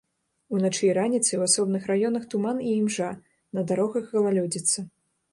[0.59, 3.09] Уначы і раніцай у асобных раёнах туман і імжа,
[3.59, 4.79] на дарогах галалёдзіца.